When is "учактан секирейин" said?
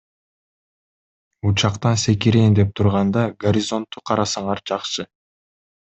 1.49-2.57